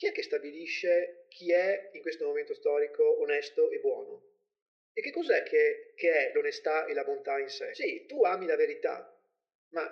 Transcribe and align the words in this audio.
chi 0.00 0.06
è 0.06 0.12
che 0.12 0.22
stabilisce 0.22 1.26
chi 1.28 1.52
è 1.52 1.90
in 1.92 2.00
questo 2.00 2.24
momento 2.24 2.54
storico 2.54 3.20
onesto 3.20 3.70
e 3.70 3.80
buono? 3.80 4.28
E 4.94 5.02
che 5.02 5.12
cos'è 5.12 5.42
che, 5.42 5.92
che 5.94 6.10
è 6.10 6.32
l'onestà 6.32 6.86
e 6.86 6.94
la 6.94 7.04
bontà 7.04 7.38
in 7.38 7.50
sé? 7.50 7.74
Sì, 7.74 8.06
tu 8.06 8.24
ami 8.24 8.46
la 8.46 8.56
verità, 8.56 9.14
ma 9.72 9.84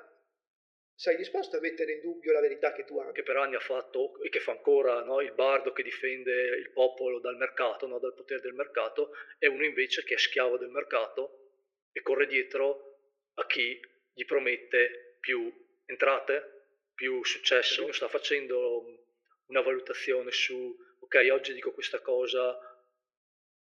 sei 0.95 1.15
disposto 1.15 1.59
a 1.59 1.61
mettere 1.61 1.93
in 1.93 2.01
dubbio 2.01 2.33
la 2.33 2.41
verità 2.41 2.73
che 2.73 2.87
tu 2.87 2.99
ami? 2.99 3.13
Che 3.13 3.23
per 3.23 3.37
anni 3.37 3.55
ha 3.55 3.61
fatto 3.61 4.19
e 4.23 4.31
che 4.31 4.41
fa 4.41 4.53
ancora 4.53 5.05
no? 5.05 5.21
il 5.21 5.33
bardo 5.33 5.75
che 5.75 5.83
difende 5.83 6.57
il 6.57 6.71
popolo 6.71 7.21
dal 7.21 7.37
mercato, 7.37 7.87
no? 7.87 7.99
dal 7.99 8.15
potere 8.15 8.41
del 8.41 8.55
mercato, 8.55 9.13
e 9.39 9.47
uno 9.47 9.67
invece 9.67 10.05
che 10.05 10.15
è 10.15 10.19
schiavo 10.19 10.57
del 10.57 10.71
mercato 10.71 11.51
e 11.93 12.01
corre 12.01 12.27
dietro 12.27 12.97
a 13.35 13.45
chi 13.45 13.79
gli 14.15 14.25
promette 14.25 15.19
più 15.21 15.53
entrate, 15.85 16.63
più 16.95 17.23
successo. 17.25 17.83
Uno 17.83 17.93
sta 17.93 18.09
facendo 18.09 19.08
una 19.49 19.61
valutazione 19.61 20.31
su, 20.31 20.77
ok, 21.01 21.29
oggi 21.31 21.53
dico 21.53 21.73
questa 21.73 22.01
cosa 22.01 22.59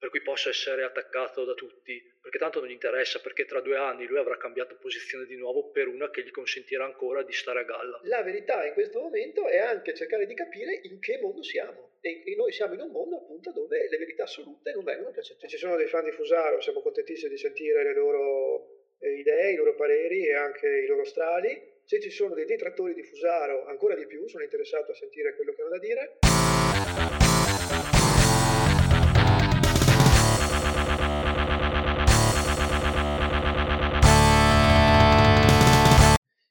per 0.02 0.10
cui 0.10 0.20
possa 0.20 0.48
essere 0.48 0.82
attaccato 0.82 1.44
da 1.44 1.54
tutti, 1.54 2.02
perché 2.20 2.36
tanto 2.36 2.58
non 2.58 2.68
gli 2.68 2.72
interessa, 2.72 3.20
perché 3.20 3.44
tra 3.44 3.60
due 3.60 3.76
anni 3.76 4.04
lui 4.04 4.18
avrà 4.18 4.36
cambiato 4.36 4.74
posizione 4.74 5.26
di 5.26 5.36
nuovo 5.36 5.70
per 5.70 5.86
una 5.86 6.10
che 6.10 6.24
gli 6.24 6.32
consentirà 6.32 6.84
ancora 6.84 7.22
di 7.22 7.32
stare 7.32 7.60
a 7.60 7.62
galla. 7.62 8.00
La 8.02 8.20
verità 8.24 8.66
in 8.66 8.72
questo 8.72 8.98
momento 8.98 9.46
è 9.46 9.58
anche 9.58 9.94
cercare 9.94 10.26
di 10.26 10.34
capire 10.34 10.80
in 10.82 10.98
che 10.98 11.20
mondo 11.20 11.44
siamo. 11.44 11.98
E 12.00 12.34
noi 12.36 12.50
siamo 12.50 12.74
in 12.74 12.80
un 12.80 12.90
mondo 12.90 13.18
appunto 13.18 13.52
dove 13.52 13.88
le 13.88 13.96
verità 13.96 14.24
assolute 14.24 14.72
non 14.72 14.82
vengono 14.82 15.12
più 15.12 15.20
accettate. 15.20 15.46
Se 15.46 15.56
ci 15.56 15.62
sono 15.62 15.76
dei 15.76 15.86
fan 15.86 16.02
di 16.02 16.10
Fusaro, 16.10 16.60
siamo 16.60 16.82
contentissimi 16.82 17.30
di 17.30 17.38
sentire 17.38 17.84
le 17.84 17.94
loro 17.94 18.96
eh, 18.98 19.18
idee, 19.18 19.52
i 19.52 19.56
loro 19.56 19.76
pareri 19.76 20.26
e 20.26 20.34
anche 20.34 20.66
i 20.66 20.86
loro 20.86 21.04
strali. 21.04 21.71
Se 21.84 22.00
ci 22.00 22.10
sono 22.10 22.34
dei 22.34 22.46
detrattori 22.46 22.94
di 22.94 23.02
Fusaro, 23.02 23.66
ancora 23.66 23.94
di 23.94 24.06
più, 24.06 24.26
sono 24.28 24.44
interessato 24.44 24.92
a 24.92 24.94
sentire 24.94 25.34
quello 25.34 25.52
che 25.52 25.62
hanno 25.62 25.70
da 25.70 25.78
dire. 25.78 26.18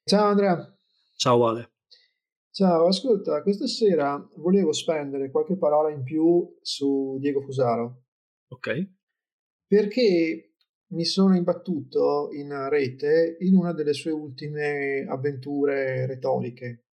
Ciao 0.03 0.27
Andrea. 0.27 0.77
Ciao 1.15 1.47
Ale. 1.47 1.71
Ciao, 2.51 2.87
ascolta, 2.87 3.41
questa 3.41 3.65
sera 3.65 4.27
volevo 4.35 4.73
spendere 4.73 5.31
qualche 5.31 5.55
parola 5.57 5.89
in 5.89 6.03
più 6.03 6.57
su 6.61 7.17
Diego 7.19 7.39
Fusaro. 7.41 8.03
Ok. 8.49 8.89
Perché 9.65 10.50
mi 10.91 11.05
sono 11.05 11.35
imbattuto 11.35 12.29
in 12.33 12.69
rete 12.69 13.37
in 13.39 13.55
una 13.55 13.73
delle 13.73 13.93
sue 13.93 14.11
ultime 14.11 15.05
avventure 15.07 16.05
retoriche. 16.05 16.85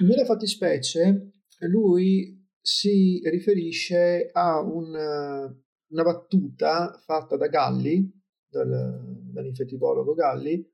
Nella 0.00 0.24
fattispecie, 0.24 1.30
lui 1.60 2.44
si 2.60 3.20
riferisce 3.24 4.30
a 4.32 4.60
un, 4.60 4.88
una 4.88 6.02
battuta 6.02 7.00
fatta 7.04 7.36
da 7.36 7.46
Galli, 7.46 8.10
dal, 8.48 9.30
dall'infettivologo 9.32 10.14
Galli, 10.14 10.68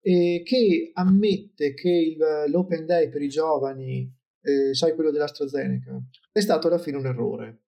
eh, 0.00 0.42
che 0.44 0.90
ammette 0.92 1.74
che 1.74 1.90
il, 1.90 2.50
l'Open 2.50 2.84
Day 2.84 3.08
per 3.08 3.22
i 3.22 3.28
giovani, 3.28 4.12
eh, 4.42 4.74
sai 4.74 4.94
quello 4.94 5.10
dell'AstraZeneca, 5.10 5.98
è 6.32 6.40
stato 6.40 6.66
alla 6.66 6.78
fine 6.78 6.96
un 6.96 7.06
errore. 7.06 7.62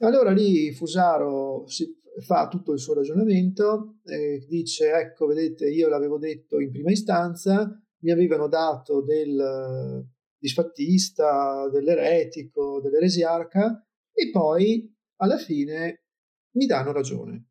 Allora 0.00 0.30
lì 0.30 0.70
Fusaro 0.72 1.66
si 1.66 1.96
fa 2.20 2.48
tutto 2.48 2.72
il 2.72 2.78
suo 2.78 2.94
ragionamento, 2.94 3.98
eh, 4.04 4.44
dice 4.48 4.92
ecco 4.92 5.26
vedete 5.26 5.68
io 5.68 5.88
l'avevo 5.88 6.18
detto 6.18 6.60
in 6.60 6.70
prima 6.70 6.90
istanza, 6.90 7.68
mi 8.00 8.10
avevano 8.10 8.48
dato 8.48 9.02
del 9.02 10.06
disfattista, 10.38 11.68
dell'eretico, 11.70 12.80
dell'eresiarca 12.80 13.84
e 14.12 14.30
poi 14.30 14.94
alla 15.16 15.38
fine 15.38 16.04
mi 16.52 16.66
danno 16.66 16.92
ragione 16.92 17.48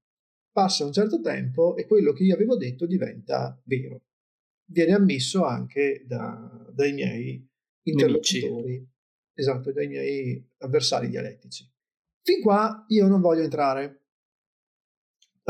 passa 0.57 0.85
un 0.85 0.91
certo 0.91 1.21
tempo 1.21 1.75
e 1.75 1.85
quello 1.85 2.13
che 2.13 2.23
io 2.23 2.33
avevo 2.33 2.57
detto 2.57 2.87
diventa 2.87 3.61
vero. 3.65 4.01
Viene 4.65 4.93
ammesso 4.93 5.43
anche 5.43 6.03
da, 6.07 6.67
dai 6.73 6.93
miei 6.93 7.47
interlocutori, 7.83 8.71
Nemici. 8.71 8.89
esatto, 9.35 9.71
dai 9.71 9.87
miei 9.87 10.43
avversari 10.57 11.09
dialettici. 11.09 11.63
Fin 12.23 12.41
qua 12.41 12.85
io 12.87 13.05
non 13.05 13.21
voglio 13.21 13.43
entrare. 13.43 14.06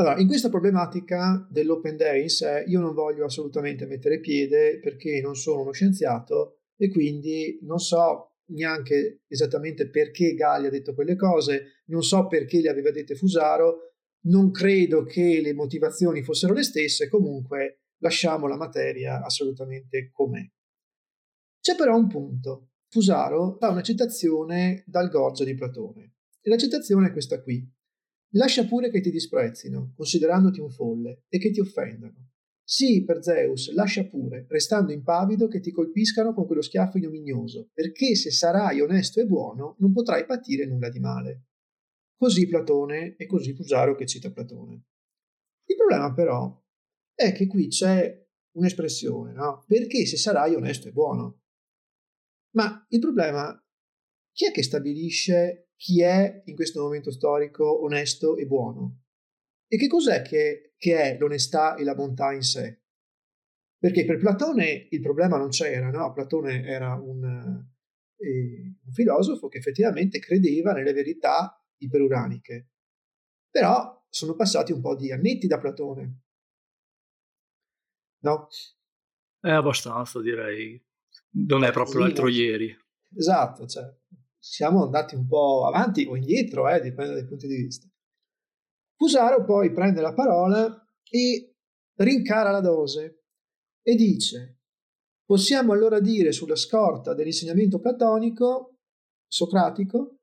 Allora, 0.00 0.16
in 0.20 0.28
questa 0.28 0.48
problematica 0.48 1.44
dell'open 1.50 1.96
day 1.96 2.22
in 2.22 2.28
sé 2.28 2.62
io 2.68 2.78
non 2.78 2.94
voglio 2.94 3.24
assolutamente 3.24 3.84
mettere 3.84 4.20
piede 4.20 4.78
perché 4.78 5.20
non 5.20 5.34
sono 5.34 5.62
uno 5.62 5.72
scienziato 5.72 6.60
e 6.76 6.88
quindi 6.88 7.58
non 7.62 7.80
so 7.80 8.36
neanche 8.50 9.22
esattamente 9.26 9.90
perché 9.90 10.34
Galli 10.34 10.66
ha 10.66 10.70
detto 10.70 10.94
quelle 10.94 11.16
cose, 11.16 11.82
non 11.86 12.02
so 12.02 12.28
perché 12.28 12.60
le 12.60 12.68
aveva 12.68 12.92
dette 12.92 13.16
Fusaro, 13.16 13.94
non 14.26 14.52
credo 14.52 15.02
che 15.02 15.40
le 15.42 15.52
motivazioni 15.52 16.22
fossero 16.22 16.54
le 16.54 16.62
stesse, 16.62 17.08
comunque 17.08 17.80
lasciamo 17.98 18.46
la 18.46 18.56
materia 18.56 19.24
assolutamente 19.24 20.10
com'è. 20.12 20.48
C'è 21.60 21.74
però 21.74 21.96
un 21.96 22.06
punto. 22.06 22.68
Fusaro 22.88 23.56
fa 23.58 23.70
una 23.70 23.82
citazione 23.82 24.84
dal 24.86 25.10
Gorgia 25.10 25.44
di 25.44 25.54
Platone. 25.54 26.14
E 26.40 26.48
la 26.48 26.56
citazione 26.56 27.08
è 27.08 27.12
questa 27.12 27.42
qui. 27.42 27.68
Lascia 28.32 28.66
pure 28.66 28.90
che 28.90 29.00
ti 29.00 29.10
disprezzino, 29.10 29.92
considerandoti 29.96 30.60
un 30.60 30.70
folle, 30.70 31.24
e 31.28 31.38
che 31.38 31.50
ti 31.50 31.60
offendano. 31.60 32.28
Sì, 32.62 33.02
per 33.02 33.22
Zeus, 33.22 33.72
lascia 33.72 34.04
pure, 34.04 34.44
restando 34.50 34.92
impavido 34.92 35.48
che 35.48 35.60
ti 35.60 35.72
colpiscano 35.72 36.34
con 36.34 36.44
quello 36.44 36.60
schiaffo 36.60 36.98
ignominioso, 36.98 37.70
perché 37.72 38.14
se 38.14 38.30
sarai 38.30 38.82
onesto 38.82 39.20
e 39.20 39.26
buono 39.26 39.76
non 39.78 39.92
potrai 39.92 40.26
patire 40.26 40.66
nulla 40.66 40.90
di 40.90 41.00
male. 41.00 41.44
Così 42.14 42.46
Platone 42.46 43.16
e 43.16 43.24
così 43.24 43.54
Fusaro 43.54 43.94
che 43.94 44.04
cita 44.04 44.30
Platone. 44.30 44.84
Il 45.64 45.76
problema 45.76 46.12
però 46.12 46.62
è 47.14 47.32
che 47.32 47.46
qui 47.46 47.68
c'è 47.68 48.26
un'espressione, 48.56 49.32
no? 49.32 49.64
Perché 49.66 50.04
se 50.04 50.18
sarai 50.18 50.54
onesto 50.54 50.88
e 50.88 50.92
buono. 50.92 51.40
Ma 52.56 52.84
il 52.90 53.00
problema, 53.00 53.58
chi 54.30 54.46
è 54.46 54.50
che 54.50 54.62
stabilisce 54.62 55.67
chi 55.78 56.02
è 56.02 56.42
in 56.46 56.56
questo 56.56 56.82
momento 56.82 57.12
storico 57.12 57.82
onesto 57.84 58.36
e 58.36 58.46
buono? 58.46 59.04
E 59.68 59.76
che 59.76 59.86
cos'è 59.86 60.22
che, 60.22 60.74
che 60.76 61.00
è 61.00 61.18
l'onestà 61.18 61.76
e 61.76 61.84
la 61.84 61.94
bontà 61.94 62.32
in 62.32 62.42
sé? 62.42 62.82
Perché 63.78 64.04
per 64.04 64.18
Platone 64.18 64.88
il 64.90 65.00
problema 65.00 65.36
non 65.36 65.50
c'era, 65.50 65.90
no? 65.90 66.12
Platone 66.12 66.64
era 66.64 66.94
un, 66.94 67.22
eh, 68.16 68.76
un 68.84 68.92
filosofo 68.92 69.46
che 69.46 69.58
effettivamente 69.58 70.18
credeva 70.18 70.72
nelle 70.72 70.92
verità 70.92 71.64
iperuraniche. 71.76 72.70
Però 73.48 74.04
sono 74.08 74.34
passati 74.34 74.72
un 74.72 74.80
po' 74.80 74.96
di 74.96 75.12
annetti 75.12 75.46
da 75.46 75.58
Platone. 75.58 76.22
No? 78.24 78.48
È 79.38 79.50
abbastanza, 79.50 80.20
direi. 80.20 80.82
Non 81.46 81.62
è 81.62 81.70
proprio 81.70 82.00
l'altro 82.00 82.26
ieri. 82.26 82.76
Esatto, 83.16 83.66
cioè, 83.66 83.84
siamo 84.50 84.82
andati 84.82 85.14
un 85.14 85.26
po' 85.26 85.66
avanti 85.66 86.06
o 86.06 86.16
indietro, 86.16 86.68
eh, 86.68 86.80
dipende 86.80 87.12
dai 87.12 87.26
punti 87.26 87.46
di 87.46 87.56
vista. 87.56 87.86
Fusaro 88.96 89.44
poi 89.44 89.72
prende 89.72 90.00
la 90.00 90.14
parola 90.14 90.86
e 91.08 91.54
rincara 91.98 92.50
la 92.50 92.60
dose 92.60 93.24
e 93.82 93.94
dice 93.94 94.60
possiamo 95.24 95.72
allora 95.72 96.00
dire 96.00 96.32
sulla 96.32 96.56
scorta 96.56 97.12
dell'insegnamento 97.12 97.78
platonico, 97.78 98.78
socratico, 99.26 100.20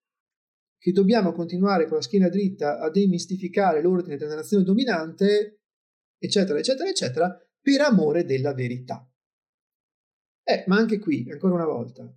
che 0.80 0.92
dobbiamo 0.92 1.32
continuare 1.32 1.86
con 1.86 1.98
la 1.98 2.02
schiena 2.02 2.28
dritta 2.28 2.80
a 2.80 2.90
demistificare 2.90 3.82
l'ordine 3.82 4.18
della 4.18 4.36
nazione 4.36 4.64
dominante, 4.64 5.62
eccetera, 6.18 6.58
eccetera, 6.58 6.90
eccetera, 6.90 7.50
per 7.62 7.82
amore 7.82 8.26
della 8.26 8.54
verità. 8.54 9.08
Eh, 10.44 10.64
ma 10.68 10.78
anche 10.78 10.98
qui, 10.98 11.30
ancora 11.30 11.54
una 11.54 11.66
volta, 11.66 12.12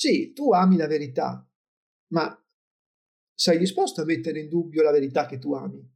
sì, 0.00 0.32
tu 0.32 0.50
ami 0.50 0.78
la 0.78 0.86
verità, 0.86 1.46
ma 2.14 2.34
sei 3.34 3.58
disposto 3.58 4.00
a 4.00 4.06
mettere 4.06 4.40
in 4.40 4.48
dubbio 4.48 4.80
la 4.82 4.92
verità 4.92 5.26
che 5.26 5.38
tu 5.38 5.52
ami? 5.52 5.86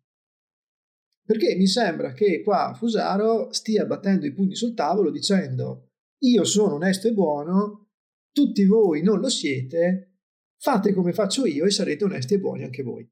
Perché 1.24 1.56
mi 1.56 1.66
sembra 1.66 2.12
che 2.12 2.42
qua 2.42 2.74
Fusaro 2.74 3.50
stia 3.54 3.86
battendo 3.86 4.26
i 4.26 4.34
pugni 4.34 4.56
sul 4.56 4.74
tavolo 4.74 5.10
dicendo 5.10 5.92
io 6.18 6.44
sono 6.44 6.74
onesto 6.74 7.08
e 7.08 7.14
buono, 7.14 7.92
tutti 8.30 8.66
voi 8.66 9.00
non 9.02 9.20
lo 9.20 9.30
siete, 9.30 10.18
fate 10.58 10.92
come 10.92 11.14
faccio 11.14 11.46
io 11.46 11.64
e 11.64 11.70
sarete 11.70 12.04
onesti 12.04 12.34
e 12.34 12.40
buoni 12.40 12.62
anche 12.64 12.82
voi. 12.82 13.10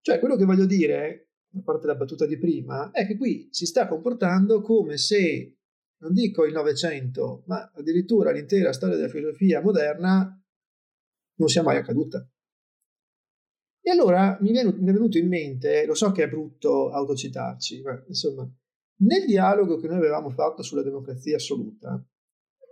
Cioè, 0.00 0.18
quello 0.18 0.36
che 0.36 0.46
voglio 0.46 0.64
dire, 0.64 1.32
a 1.52 1.60
parte 1.62 1.86
la 1.86 1.94
battuta 1.94 2.24
di 2.24 2.38
prima, 2.38 2.90
è 2.90 3.06
che 3.06 3.18
qui 3.18 3.48
si 3.50 3.66
sta 3.66 3.86
comportando 3.86 4.62
come 4.62 4.96
se, 4.96 5.57
non 6.00 6.12
dico 6.12 6.44
il 6.44 6.52
Novecento, 6.52 7.42
ma 7.46 7.70
addirittura 7.74 8.30
l'intera 8.30 8.72
storia 8.72 8.96
della 8.96 9.08
filosofia 9.08 9.60
moderna 9.60 10.40
non 11.36 11.48
sia 11.48 11.62
mai 11.62 11.76
accaduta. 11.76 12.26
E 13.80 13.90
allora 13.90 14.36
mi 14.40 14.50
è 14.52 14.64
venuto 14.64 15.18
in 15.18 15.28
mente, 15.28 15.86
lo 15.86 15.94
so 15.94 16.10
che 16.12 16.24
è 16.24 16.28
brutto 16.28 16.90
autocitarci, 16.90 17.80
ma 17.82 18.04
insomma, 18.06 18.48
nel 19.00 19.24
dialogo 19.24 19.78
che 19.78 19.86
noi 19.86 19.96
avevamo 19.96 20.30
fatto 20.30 20.62
sulla 20.62 20.82
democrazia 20.82 21.36
assoluta, 21.36 22.04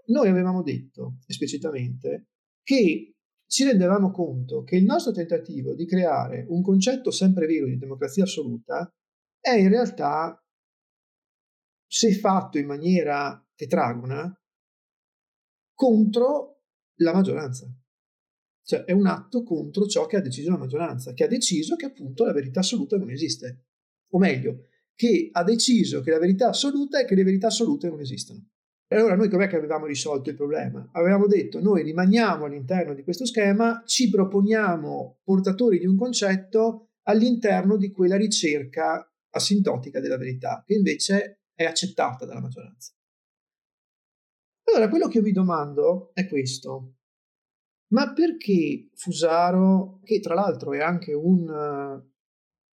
noi 0.08 0.28
avevamo 0.28 0.62
detto 0.62 1.18
esplicitamente 1.26 2.26
che 2.62 3.14
ci 3.48 3.64
rendevamo 3.64 4.10
conto 4.10 4.62
che 4.62 4.76
il 4.76 4.84
nostro 4.84 5.12
tentativo 5.12 5.74
di 5.74 5.86
creare 5.86 6.44
un 6.48 6.62
concetto 6.62 7.10
sempre 7.10 7.46
vero 7.46 7.66
di 7.66 7.78
democrazia 7.78 8.24
assoluta 8.24 8.92
è 9.40 9.52
in 9.52 9.68
realtà, 9.68 10.38
se 11.86 12.12
fatto 12.14 12.58
in 12.58 12.66
maniera 12.66 13.42
tetragona, 13.54 14.32
contro 15.74 16.62
la 16.96 17.12
maggioranza. 17.12 17.66
Cioè 18.62 18.84
è 18.84 18.92
un 18.92 19.06
atto 19.06 19.42
contro 19.42 19.86
ciò 19.86 20.06
che 20.06 20.16
ha 20.16 20.20
deciso 20.20 20.50
la 20.50 20.58
maggioranza, 20.58 21.12
che 21.12 21.24
ha 21.24 21.28
deciso 21.28 21.76
che 21.76 21.86
appunto 21.86 22.24
la 22.24 22.32
verità 22.32 22.60
assoluta 22.60 22.96
non 22.96 23.10
esiste. 23.10 23.66
O 24.10 24.18
meglio, 24.18 24.68
che 24.94 25.28
ha 25.30 25.44
deciso 25.44 26.00
che 26.00 26.10
la 26.10 26.18
verità 26.18 26.48
assoluta 26.48 26.98
è 26.98 27.04
che 27.04 27.14
le 27.14 27.22
verità 27.22 27.48
assolute 27.48 27.88
non 27.88 28.00
esistono. 28.00 28.48
E 28.88 28.96
allora 28.96 29.16
noi 29.16 29.28
com'è 29.28 29.48
che 29.48 29.56
avevamo 29.56 29.86
risolto 29.86 30.30
il 30.30 30.36
problema? 30.36 30.88
Avevamo 30.92 31.26
detto 31.26 31.60
noi 31.60 31.82
rimaniamo 31.82 32.44
all'interno 32.44 32.94
di 32.94 33.02
questo 33.02 33.26
schema, 33.26 33.82
ci 33.84 34.08
proponiamo 34.08 35.20
portatori 35.22 35.78
di 35.78 35.86
un 35.86 35.96
concetto 35.96 36.90
all'interno 37.02 37.76
di 37.76 37.90
quella 37.90 38.16
ricerca 38.16 39.08
asintotica 39.30 40.00
della 40.00 40.16
verità, 40.16 40.62
che 40.64 40.74
invece 40.74 41.45
è 41.56 41.64
accettata 41.64 42.24
dalla 42.24 42.40
maggioranza. 42.40 42.92
Allora, 44.68 44.88
quello 44.88 45.08
che 45.08 45.18
io 45.18 45.24
mi 45.24 45.32
domando 45.32 46.12
è 46.12 46.28
questo. 46.28 46.96
Ma 47.88 48.12
perché 48.12 48.90
Fusaro, 48.94 50.00
che 50.02 50.20
tra 50.20 50.34
l'altro 50.34 50.72
è 50.72 50.80
anche 50.80 51.12
un 51.12 51.48
uh, 51.48 52.12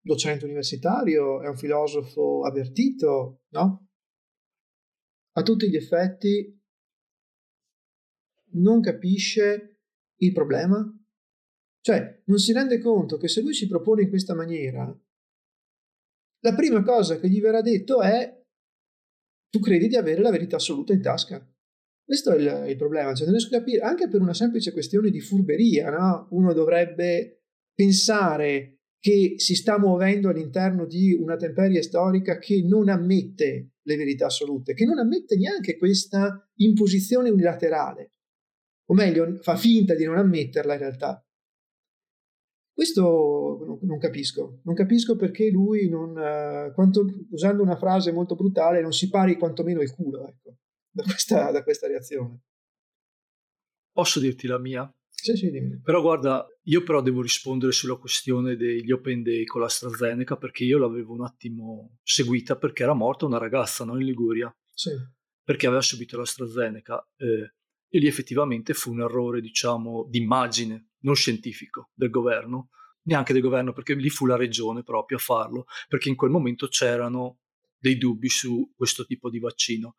docente 0.01 0.45
universitario, 0.45 1.41
è 1.41 1.47
un 1.47 1.57
filosofo 1.57 2.43
avvertito, 2.43 3.43
no? 3.49 3.89
A 5.33 5.41
tutti 5.43 5.69
gli 5.69 5.75
effetti 5.75 6.59
non 8.53 8.81
capisce 8.81 9.81
il 10.15 10.31
problema? 10.31 10.81
Cioè, 11.81 12.23
non 12.25 12.37
si 12.37 12.53
rende 12.53 12.79
conto 12.79 13.17
che 13.17 13.27
se 13.27 13.41
lui 13.41 13.53
si 13.53 13.67
propone 13.67 14.03
in 14.03 14.09
questa 14.09 14.33
maniera, 14.33 14.85
la 16.43 16.55
prima 16.55 16.81
cosa 16.83 17.17
che 17.19 17.29
gli 17.29 17.41
verrà 17.41 17.61
detto 17.61 18.01
è 18.01 18.40
tu 19.51 19.59
credi 19.59 19.87
di 19.87 19.97
avere 19.97 20.21
la 20.21 20.31
verità 20.31 20.55
assoluta 20.55 20.93
in 20.93 21.01
tasca. 21.01 21.45
Questo 22.03 22.31
è 22.31 22.37
il, 22.37 22.69
il 22.69 22.77
problema, 22.77 23.13
cioè 23.13 23.27
non 23.27 23.35
riesco 23.35 23.55
a 23.55 23.59
capire, 23.59 23.81
anche 23.81 24.07
per 24.07 24.21
una 24.21 24.33
semplice 24.33 24.71
questione 24.71 25.11
di 25.11 25.19
furberia, 25.19 25.91
no? 25.91 26.27
uno 26.31 26.53
dovrebbe 26.53 27.43
pensare 27.73 28.79
che 28.99 29.35
si 29.37 29.55
sta 29.55 29.79
muovendo 29.79 30.29
all'interno 30.29 30.85
di 30.85 31.13
una 31.13 31.35
temperia 31.35 31.81
storica 31.81 32.37
che 32.37 32.63
non 32.63 32.89
ammette 32.89 33.71
le 33.81 33.95
verità 33.95 34.27
assolute, 34.27 34.73
che 34.73 34.85
non 34.85 34.99
ammette 34.99 35.35
neanche 35.37 35.77
questa 35.77 36.47
imposizione 36.55 37.29
unilaterale, 37.29 38.11
o 38.89 38.93
meglio, 38.93 39.37
fa 39.41 39.55
finta 39.55 39.95
di 39.95 40.05
non 40.05 40.17
ammetterla 40.17 40.73
in 40.73 40.79
realtà. 40.79 41.25
Questo 42.81 43.77
non 43.83 43.99
capisco, 43.99 44.61
non 44.63 44.73
capisco 44.73 45.15
perché 45.15 45.51
lui, 45.51 45.87
non, 45.87 46.15
uh, 46.17 46.73
quanto, 46.73 47.05
usando 47.29 47.61
una 47.61 47.77
frase 47.77 48.11
molto 48.11 48.33
brutale, 48.33 48.81
non 48.81 48.91
si 48.91 49.07
pari 49.07 49.37
quantomeno 49.37 49.81
il 49.81 49.93
culo. 49.93 50.27
Ecco 50.27 50.55
da 50.89 51.03
questa, 51.03 51.51
da 51.51 51.61
questa 51.61 51.85
reazione. 51.85 52.39
Posso 53.91 54.19
dirti 54.19 54.47
la 54.47 54.57
mia? 54.57 54.91
Sì, 55.09 55.35
sì, 55.35 55.51
dimmi. 55.51 55.79
Però 55.79 56.01
guarda, 56.01 56.43
io 56.63 56.81
però 56.81 57.03
devo 57.03 57.21
rispondere 57.21 57.71
sulla 57.71 57.97
questione 57.97 58.55
degli 58.55 58.91
Open 58.91 59.21
Day 59.21 59.43
con 59.43 59.61
l'AstraZeneca 59.61 60.37
perché 60.37 60.63
io 60.63 60.79
l'avevo 60.79 61.13
un 61.13 61.23
attimo 61.23 61.99
seguita 62.01 62.57
perché 62.57 62.81
era 62.81 62.95
morta 62.95 63.27
una 63.27 63.37
ragazza 63.37 63.85
no, 63.85 63.95
in 63.95 64.05
Liguria. 64.07 64.51
Sì. 64.73 64.89
Perché 65.43 65.67
aveva 65.67 65.83
subito 65.83 66.17
l'AstraZeneca 66.17 67.07
eh, 67.17 67.53
e 67.87 67.99
lì 67.99 68.07
effettivamente 68.07 68.73
fu 68.73 68.89
un 68.89 69.01
errore, 69.01 69.39
diciamo, 69.39 70.07
d'immagine, 70.09 70.90
non 71.01 71.15
scientifico, 71.15 71.91
del 71.93 72.09
governo, 72.09 72.69
neanche 73.03 73.33
del 73.33 73.41
governo 73.41 73.73
perché 73.73 73.93
lì 73.93 74.09
fu 74.09 74.25
la 74.25 74.35
regione 74.35 74.83
proprio 74.83 75.17
a 75.17 75.21
farlo, 75.21 75.65
perché 75.87 76.09
in 76.09 76.15
quel 76.15 76.31
momento 76.31 76.67
c'erano 76.67 77.39
dei 77.77 77.97
dubbi 77.97 78.29
su 78.29 78.71
questo 78.75 79.05
tipo 79.05 79.29
di 79.29 79.39
vaccino 79.39 79.95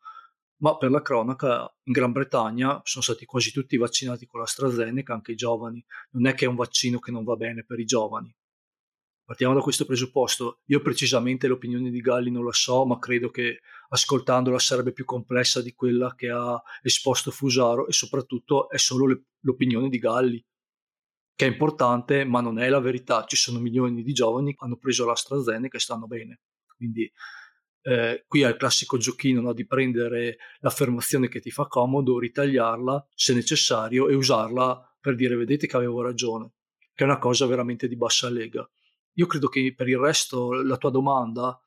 ma 0.63 0.77
per 0.77 0.91
la 0.91 1.01
cronaca 1.01 1.69
in 1.83 1.91
Gran 1.91 2.13
Bretagna 2.13 2.79
sono 2.85 3.03
stati 3.03 3.25
quasi 3.25 3.51
tutti 3.51 3.75
vaccinati 3.75 4.25
con 4.25 4.39
l'AstraZeneca, 4.39 5.13
anche 5.13 5.33
i 5.33 5.35
giovani. 5.35 5.83
Non 6.11 6.27
è 6.27 6.33
che 6.33 6.45
è 6.45 6.47
un 6.47 6.55
vaccino 6.55 6.99
che 6.99 7.11
non 7.11 7.25
va 7.25 7.35
bene 7.35 7.65
per 7.65 7.79
i 7.79 7.85
giovani. 7.85 8.33
Partiamo 9.25 9.53
da 9.53 9.59
questo 9.59 9.85
presupposto. 9.85 10.61
Io 10.67 10.81
precisamente 10.81 11.47
l'opinione 11.47 11.89
di 11.89 11.99
Galli 11.99 12.31
non 12.31 12.45
la 12.45 12.53
so, 12.53 12.85
ma 12.85 12.97
credo 12.97 13.29
che 13.29 13.59
ascoltandola 13.89 14.57
sarebbe 14.57 14.93
più 14.93 15.03
complessa 15.03 15.61
di 15.61 15.73
quella 15.73 16.15
che 16.15 16.29
ha 16.29 16.61
esposto 16.81 17.29
Fusaro 17.29 17.85
e 17.87 17.91
soprattutto 17.91 18.69
è 18.69 18.77
solo 18.77 19.07
le, 19.07 19.23
l'opinione 19.41 19.89
di 19.89 19.97
Galli, 19.97 20.45
che 21.35 21.45
è 21.45 21.49
importante, 21.49 22.23
ma 22.25 22.41
non 22.41 22.59
è 22.59 22.69
la 22.69 22.79
verità. 22.79 23.25
Ci 23.25 23.35
sono 23.35 23.59
milioni 23.59 24.03
di 24.03 24.13
giovani 24.13 24.55
che 24.55 24.63
hanno 24.63 24.77
preso 24.77 25.05
l'AstraZeneca 25.05 25.77
e 25.77 25.79
stanno 25.79 26.07
bene. 26.07 26.41
Quindi 26.75 27.11
eh, 27.81 28.23
qui 28.27 28.41
è 28.41 28.47
il 28.47 28.55
classico 28.55 28.97
giochino 28.97 29.41
no, 29.41 29.53
di 29.53 29.65
prendere 29.65 30.37
l'affermazione 30.59 31.27
che 31.27 31.39
ti 31.39 31.51
fa 31.51 31.67
comodo, 31.67 32.19
ritagliarla 32.19 33.07
se 33.13 33.33
necessario 33.33 34.07
e 34.07 34.15
usarla 34.15 34.95
per 34.99 35.15
dire 35.15 35.35
vedete 35.35 35.67
che 35.67 35.75
avevo 35.75 36.01
ragione, 36.01 36.53
che 36.93 37.03
è 37.03 37.07
una 37.07 37.19
cosa 37.19 37.45
veramente 37.45 37.87
di 37.87 37.97
bassa 37.97 38.29
lega. 38.29 38.67
Io 39.15 39.25
credo 39.25 39.47
che 39.47 39.73
per 39.75 39.89
il 39.89 39.97
resto 39.97 40.53
la 40.53 40.77
tua 40.77 40.89
domanda 40.89 41.59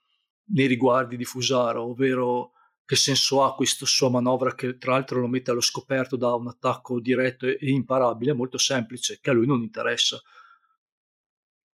nei 0.48 0.66
riguardi 0.66 1.16
di 1.16 1.24
Fusaro, 1.24 1.82
ovvero 1.82 2.52
che 2.86 2.96
senso 2.96 3.42
ha 3.42 3.54
questa 3.54 3.84
sua 3.84 4.08
manovra 4.08 4.54
che 4.54 4.78
tra 4.78 4.92
l'altro 4.92 5.20
lo 5.20 5.26
mette 5.26 5.50
allo 5.50 5.60
scoperto 5.60 6.16
da 6.16 6.32
un 6.34 6.46
attacco 6.46 7.00
diretto 7.00 7.46
e 7.46 7.58
imparabile, 7.60 8.32
molto 8.32 8.58
semplice, 8.58 9.18
che 9.20 9.30
a 9.30 9.32
lui 9.32 9.46
non 9.46 9.60
interessa. 9.60 10.20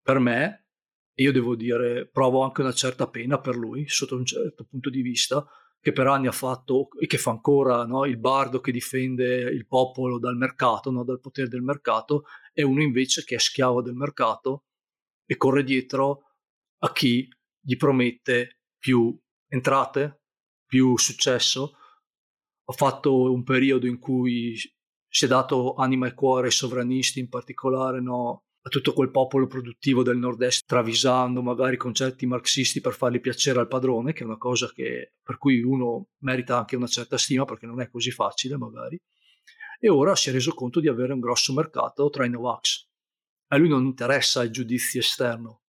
Per 0.03 0.19
me 0.19 0.67
io 1.14 1.32
devo 1.32 1.55
dire, 1.55 2.08
provo 2.08 2.43
anche 2.43 2.61
una 2.61 2.73
certa 2.73 3.08
pena 3.08 3.41
per 3.41 3.55
lui, 3.55 3.88
sotto 3.88 4.17
un 4.17 4.26
certo 4.26 4.64
punto 4.64 4.91
di 4.91 5.00
vista, 5.00 5.47
che 5.81 5.93
per 5.93 6.08
anni 6.08 6.26
ha 6.26 6.32
fatto 6.32 6.88
e 6.99 7.06
che 7.06 7.19
fa 7.19 7.31
ancora 7.31 7.85
no? 7.87 8.05
il 8.05 8.19
bardo 8.19 8.61
che 8.61 8.73
difende 8.73 9.43
il 9.43 9.67
popolo 9.67 10.19
dal 10.19 10.37
mercato, 10.37 10.91
no? 10.91 11.05
dal 11.05 11.20
potere 11.20 11.49
del 11.49 11.62
mercato, 11.62 12.25
e 12.53 12.64
uno 12.64 12.82
invece 12.82 13.23
che 13.23 13.37
è 13.37 13.38
schiavo 13.38 13.81
del 13.81 13.94
mercato 13.94 14.64
e 15.25 15.37
corre 15.37 15.62
dietro 15.62 16.32
a 16.79 16.93
chi 16.93 17.29
gli 17.61 17.76
promette 17.76 18.62
più 18.76 19.17
entrate, 19.47 20.23
più 20.66 20.98
successo. 20.98 21.76
Ha 22.64 22.72
fatto 22.72 23.32
un 23.32 23.42
periodo 23.44 23.86
in 23.86 23.98
cui 23.98 24.56
si 25.08 25.24
è 25.24 25.28
dato 25.28 25.74
anima 25.74 26.06
e 26.06 26.14
cuore 26.14 26.46
ai 26.46 26.52
sovranisti, 26.52 27.20
in 27.20 27.28
particolare 27.28 28.00
no? 28.00 28.46
a 28.67 28.69
tutto 28.69 28.93
quel 28.93 29.12
popolo 29.12 29.46
produttivo 29.46 30.02
del 30.02 30.19
nord-est, 30.19 30.67
travisando 30.67 31.41
magari 31.41 31.76
concetti 31.76 32.26
marxisti 32.26 32.81
per 32.81 32.94
fargli 32.94 33.20
piacere 33.20 33.60
al 33.60 33.69
padrone, 33.69 34.12
che 34.12 34.24
è 34.24 34.26
una 34.26 34.38
cosa 34.38 34.69
che, 34.72 35.12
per 35.22 35.38
cui 35.38 35.62
uno 35.62 36.08
merita 36.19 36.58
anche 36.58 36.74
una 36.74 36.88
certa 36.88 37.17
stima 37.17 37.44
perché 37.44 37.64
non 37.64 37.81
è 37.81 37.88
così 37.88 38.10
facile 38.10 38.56
magari. 38.56 39.00
E 39.79 39.88
ora 39.88 40.17
si 40.17 40.31
è 40.31 40.32
reso 40.32 40.52
conto 40.52 40.81
di 40.81 40.88
avere 40.88 41.12
un 41.12 41.20
grosso 41.20 41.52
mercato 41.52 42.10
tra 42.10 42.26
i 42.26 42.31
Novax. 42.31 42.88
A 43.50 43.56
lui 43.56 43.69
non 43.69 43.84
interessa 43.84 44.43
il 44.43 44.50
giudizio 44.50 44.98
esterno, 44.98 45.62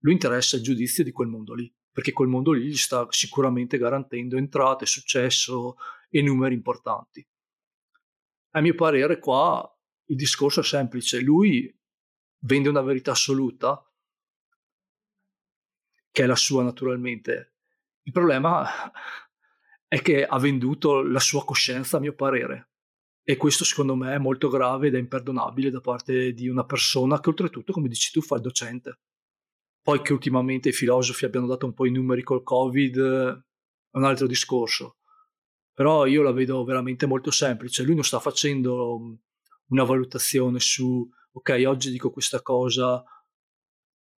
lui 0.00 0.12
interessa 0.12 0.56
il 0.56 0.62
giudizio 0.62 1.02
di 1.02 1.12
quel 1.12 1.28
mondo 1.28 1.54
lì, 1.54 1.74
perché 1.94 2.12
quel 2.12 2.26
mondo 2.26 2.50
lì 2.50 2.66
gli 2.66 2.76
sta 2.76 3.06
sicuramente 3.10 3.78
garantendo 3.78 4.36
entrate, 4.36 4.84
successo 4.84 5.76
e 6.10 6.22
numeri 6.22 6.52
importanti. 6.52 7.24
A 8.50 8.60
mio 8.60 8.74
parere 8.74 9.20
qua 9.20 9.64
il 10.06 10.16
discorso 10.16 10.58
è 10.58 10.64
semplice, 10.64 11.20
lui 11.20 11.72
vende 12.40 12.68
una 12.68 12.80
verità 12.80 13.12
assoluta, 13.12 13.80
che 16.10 16.22
è 16.24 16.26
la 16.26 16.34
sua 16.34 16.64
naturalmente. 16.64 17.54
Il 18.02 18.12
problema 18.12 18.66
è 19.86 20.02
che 20.02 20.26
ha 20.26 20.38
venduto 20.40 21.00
la 21.00 21.20
sua 21.20 21.44
coscienza, 21.44 21.98
a 21.98 22.00
mio 22.00 22.14
parere. 22.14 22.70
E 23.22 23.36
questo 23.36 23.64
secondo 23.64 23.94
me 23.94 24.14
è 24.14 24.18
molto 24.18 24.48
grave 24.48 24.88
ed 24.88 24.96
è 24.96 24.98
imperdonabile 24.98 25.70
da 25.70 25.80
parte 25.80 26.32
di 26.32 26.48
una 26.48 26.64
persona 26.64 27.20
che 27.20 27.28
oltretutto, 27.28 27.72
come 27.72 27.86
dici 27.86 28.10
tu, 28.10 28.20
fa 28.20 28.34
il 28.34 28.42
docente. 28.42 28.98
Poi 29.84 30.00
che 30.00 30.14
ultimamente 30.14 30.70
i 30.70 30.72
filosofi 30.72 31.26
abbiano 31.26 31.46
dato 31.46 31.66
un 31.66 31.74
po' 31.74 31.84
i 31.84 31.90
numeri 31.90 32.22
col 32.22 32.42
Covid 32.42 32.96
è 32.96 33.96
un 33.98 34.04
altro 34.04 34.26
discorso. 34.26 34.96
Però 35.74 36.06
io 36.06 36.22
la 36.22 36.32
vedo 36.32 36.64
veramente 36.64 37.04
molto 37.04 37.30
semplice. 37.30 37.82
Lui 37.82 37.94
non 37.94 38.02
sta 38.02 38.18
facendo 38.18 39.18
una 39.68 39.84
valutazione 39.84 40.58
su 40.58 41.06
ok, 41.32 41.64
oggi 41.66 41.90
dico 41.90 42.10
questa 42.10 42.40
cosa 42.40 43.04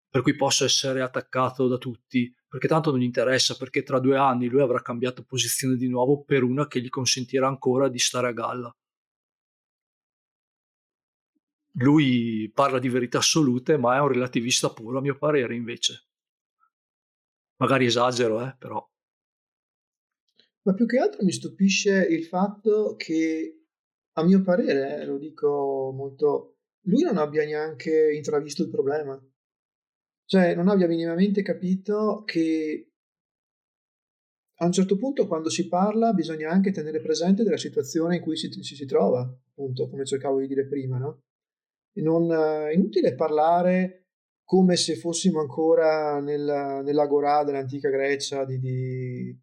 per 0.09 0.23
cui 0.23 0.37
posso 0.37 0.65
essere 0.65 1.03
attaccato 1.03 1.67
da 1.67 1.79
tutti, 1.79 2.33
perché 2.49 2.69
tanto 2.69 2.93
non 2.93 3.01
gli 3.01 3.05
interessa, 3.05 3.57
perché 3.57 3.83
tra 3.83 3.99
due 3.99 4.17
anni 4.17 4.47
lui 4.47 4.61
avrà 4.63 4.81
cambiato 4.81 5.25
posizione 5.25 5.75
di 5.75 5.89
nuovo 5.89 6.23
per 6.23 6.45
una 6.45 6.69
che 6.69 6.81
gli 6.81 6.89
consentirà 6.89 7.49
ancora 7.49 7.89
di 7.89 7.99
stare 7.99 8.29
a 8.29 8.33
galla. 8.33 8.75
Lui 11.79 12.51
parla 12.55 12.79
di 12.79 12.89
verità 12.89 13.19
assolute, 13.19 13.77
ma 13.77 13.97
è 13.97 14.01
un 14.01 14.09
relativista 14.09 14.73
puro, 14.73 14.99
a 14.99 15.03
mio 15.03 15.17
parere, 15.17 15.55
invece. 15.55 16.07
Magari 17.57 17.87
esagero, 17.87 18.43
eh, 18.47 18.57
però. 18.59 18.87
Ma 20.63 20.75
più 20.75 20.87
che 20.87 20.99
altro 20.99 21.23
mi 21.23 21.33
stupisce 21.33 22.07
il 22.09 22.25
fatto 22.25 22.97
che, 22.97 23.67
a 24.13 24.25
mio 24.25 24.43
parere, 24.43 25.03
eh, 25.03 25.07
lo 25.07 25.19
dico 25.19 25.93
molto, 25.95 26.57
lui 26.87 27.03
non 27.03 27.19
abbia 27.19 27.45
neanche 27.45 28.13
intravisto 28.13 28.63
il 28.63 28.71
problema. 28.71 29.21
Cioè, 30.25 30.55
non 30.55 30.69
abbia 30.69 30.89
minimamente 30.89 31.43
capito 31.43 32.23
che 32.25 32.91
a 34.59 34.65
un 34.65 34.73
certo 34.73 34.97
punto 34.97 35.27
quando 35.27 35.51
si 35.51 35.69
parla 35.69 36.15
bisogna 36.15 36.51
anche 36.51 36.73
tenere 36.73 37.01
presente 37.01 37.43
della 37.43 37.59
situazione 37.59 38.17
in 38.17 38.23
cui 38.23 38.37
si, 38.37 38.51
si, 38.51 38.75
si 38.75 38.87
trova, 38.87 39.21
appunto, 39.21 39.89
come 39.89 40.07
cercavo 40.07 40.41
di 40.41 40.47
dire 40.47 40.67
prima, 40.67 40.97
no? 40.97 41.26
Non, 41.97 42.31
è 42.33 42.73
inutile 42.73 43.15
parlare 43.15 44.07
come 44.45 44.77
se 44.77 44.97
fossimo 44.97 45.41
ancora 45.41 46.21
nel, 46.21 46.83
nell'agorà 46.85 47.43
dell'antica 47.43 47.89
Grecia 47.89 48.45
di, 48.45 48.59
di, 48.61 49.39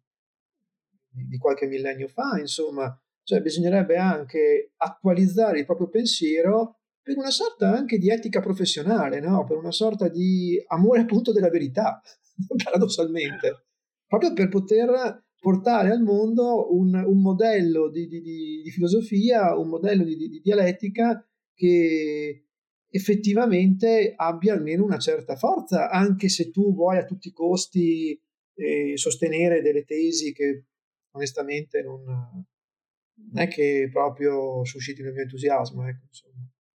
di 1.08 1.36
qualche 1.38 1.66
millennio 1.66 2.08
fa, 2.08 2.38
insomma, 2.38 2.96
cioè 3.22 3.40
bisognerebbe 3.40 3.96
anche 3.96 4.72
attualizzare 4.76 5.58
il 5.58 5.66
proprio 5.66 5.88
pensiero 5.88 6.78
per 7.02 7.18
una 7.18 7.30
sorta 7.30 7.70
anche 7.70 7.98
di 7.98 8.10
etica 8.10 8.40
professionale, 8.40 9.20
no? 9.20 9.44
per 9.44 9.58
una 9.58 9.72
sorta 9.72 10.08
di 10.08 10.62
amore 10.68 11.00
appunto 11.00 11.32
della 11.32 11.50
verità, 11.50 12.00
paradossalmente 12.64 13.64
proprio 14.06 14.32
per 14.32 14.48
poter 14.48 15.24
portare 15.40 15.90
al 15.90 16.02
mondo 16.02 16.74
un, 16.74 16.94
un 16.94 17.20
modello 17.20 17.90
di, 17.90 18.06
di, 18.06 18.20
di, 18.20 18.70
filosofia, 18.70 19.56
un 19.56 19.68
modello 19.68 20.04
di, 20.04 20.16
di, 20.16 20.40
dialettica 20.40 21.22
che 21.54 22.46
effettivamente 22.88 24.14
abbia 24.16 24.54
almeno 24.54 24.84
una 24.84 24.98
certa 24.98 25.36
forza, 25.36 25.90
anche 25.90 26.28
se 26.28 26.50
tu 26.50 26.74
vuoi 26.74 26.98
a 26.98 27.04
tutti 27.04 27.28
i 27.28 27.32
costi 27.32 28.20
eh, 28.54 28.96
sostenere 28.96 29.62
delle 29.62 29.84
tesi 29.84 30.32
che 30.32 30.66
onestamente 31.12 31.82
non, 31.82 32.04
non, 32.04 33.42
è 33.42 33.48
che 33.48 33.88
proprio 33.90 34.64
suscitino 34.64 35.08
il 35.08 35.14
mio 35.14 35.22
entusiasmo. 35.22 35.88
Ecco, 35.88 36.06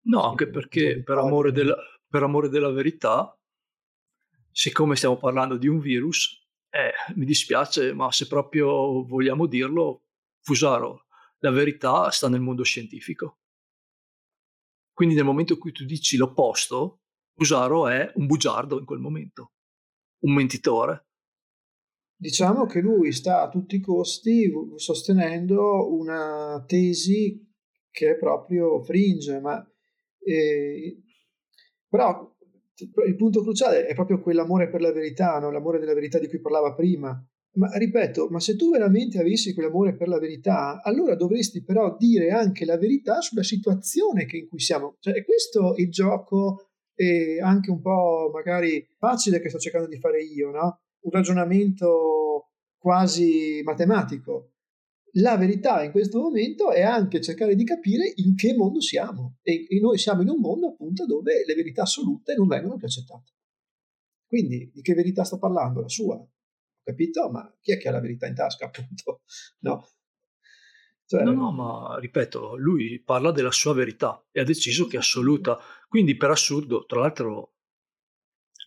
no, 0.07 0.23
anche 0.23 0.49
perché 0.49 1.01
per 1.03 1.17
amore, 1.17 1.51
della, 1.51 1.75
per 2.07 2.23
amore 2.23 2.49
della 2.49 2.71
verità, 2.71 3.37
siccome 4.51 4.95
stiamo 4.95 5.17
parlando 5.17 5.57
di 5.57 5.67
un 5.67 5.79
virus, 5.79 6.37
eh, 6.69 6.91
mi 7.15 7.25
dispiace, 7.25 7.93
ma 7.93 8.11
se 8.11 8.27
proprio 8.27 9.05
vogliamo 9.05 9.45
dirlo, 9.45 10.03
Fusaro, 10.41 11.05
la 11.39 11.51
verità 11.51 12.09
sta 12.11 12.27
nel 12.27 12.41
mondo 12.41 12.63
scientifico. 12.63 13.38
Quindi 14.99 15.15
nel 15.15 15.23
momento 15.23 15.53
in 15.53 15.59
cui 15.59 15.71
tu 15.71 15.85
dici 15.85 16.17
l'opposto, 16.17 17.03
Fusaro 17.33 17.87
è 17.87 18.11
un 18.15 18.25
bugiardo 18.25 18.77
in 18.77 18.83
quel 18.83 18.99
momento, 18.99 19.53
un 20.25 20.33
mentitore. 20.33 21.05
Diciamo 22.17 22.65
che 22.65 22.81
lui 22.81 23.13
sta 23.13 23.43
a 23.43 23.47
tutti 23.47 23.77
i 23.77 23.79
costi 23.79 24.51
sostenendo 24.75 25.95
una 25.95 26.61
tesi 26.67 27.49
che 27.89 28.09
è 28.09 28.17
proprio 28.17 28.83
fringe, 28.83 29.39
ma 29.39 29.65
eh, 30.19 31.01
però 31.87 32.35
il 33.07 33.15
punto 33.15 33.41
cruciale 33.41 33.85
è 33.85 33.95
proprio 33.95 34.19
quell'amore 34.19 34.67
per 34.67 34.81
la 34.81 34.91
verità, 34.91 35.39
no? 35.39 35.49
l'amore 35.49 35.79
della 35.79 35.93
verità 35.93 36.19
di 36.19 36.27
cui 36.27 36.41
parlava 36.41 36.73
prima. 36.73 37.25
Ma 37.57 37.75
ripeto, 37.77 38.27
ma 38.29 38.39
se 38.39 38.55
tu 38.55 38.69
veramente 38.69 39.19
avessi 39.19 39.53
quell'amore 39.53 39.95
per 39.95 40.07
la 40.07 40.19
verità, 40.19 40.81
allora 40.83 41.15
dovresti 41.15 41.63
però 41.63 41.95
dire 41.97 42.29
anche 42.29 42.63
la 42.63 42.77
verità 42.77 43.21
sulla 43.21 43.43
situazione 43.43 44.27
in 44.29 44.47
cui 44.47 44.59
siamo. 44.59 44.97
Cioè, 44.99 45.13
è 45.13 45.25
questo 45.25 45.73
il 45.75 45.89
gioco 45.89 46.69
e 46.93 47.39
anche 47.41 47.71
un 47.71 47.81
po' 47.81 48.29
magari 48.31 48.87
facile 48.97 49.39
che 49.41 49.49
sto 49.49 49.57
cercando 49.57 49.87
di 49.87 49.97
fare 49.99 50.21
io, 50.21 50.51
no? 50.51 50.81
Un 51.01 51.11
ragionamento 51.11 52.51
quasi 52.77 53.61
matematico 53.63 54.51
la 55.13 55.37
verità 55.37 55.83
in 55.83 55.91
questo 55.91 56.19
momento 56.19 56.71
è 56.71 56.81
anche 56.81 57.21
cercare 57.21 57.55
di 57.55 57.63
capire 57.63 58.11
in 58.15 58.35
che 58.35 58.53
mondo 58.53 58.81
siamo 58.81 59.37
e, 59.41 59.65
e, 59.67 59.79
noi 59.79 59.97
siamo 59.97 60.21
in 60.21 60.29
un 60.29 60.39
mondo 60.39 60.67
appunto 60.67 61.05
dove 61.05 61.43
le 61.45 61.55
verità 61.55 61.83
assolute 61.83 62.35
non 62.35 62.47
vengono 62.47 62.75
più 62.75 62.85
accettate. 62.85 63.33
Quindi 64.27 64.69
di 64.71 64.81
che 64.81 64.93
verità 64.93 65.23
sta 65.23 65.39
parlando? 65.39 65.81
La 65.81 65.87
sua, 65.87 66.23
capito? 66.89 67.29
Ma 67.29 67.51
chi 67.61 67.73
è 67.73 67.77
che 67.77 67.89
ha 67.89 67.91
la 67.91 67.99
verità 67.99 68.27
in 68.27 68.35
tasca 68.35 68.65
appunto? 68.67 69.21
No. 69.59 69.87
Cioè, 71.05 71.23
no, 71.23 71.33
no, 71.33 71.51
ma 71.51 71.97
ripeto, 71.99 72.55
lui 72.55 73.01
parla 73.01 73.31
della 73.31 73.51
sua 73.51 73.73
verità 73.73 74.23
e 74.31 74.41
ha 74.41 74.43
deciso 74.43 74.85
che 74.85 74.97
è 74.97 74.99
assoluta. 74.99 75.57
Quindi 75.87 76.15
per 76.15 76.29
assurdo, 76.29 76.85
tra 76.85 76.99
l'altro 76.99 77.55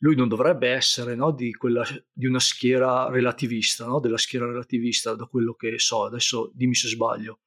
lui 0.00 0.16
non 0.16 0.26
dovrebbe 0.26 0.70
essere 0.70 1.14
no, 1.14 1.30
di, 1.30 1.52
quella, 1.52 1.84
di, 2.12 2.26
una 2.26 2.40
schiera 2.40 3.08
relativista, 3.08 3.86
no? 3.86 4.00
della 4.00 4.18
schiera 4.18 4.46
relativista, 4.46 5.14
da 5.14 5.26
quello 5.26 5.54
che 5.54 5.78
so. 5.78 6.04
Adesso 6.04 6.50
dimmi 6.52 6.74
se 6.74 6.88
sbaglio. 6.88 7.40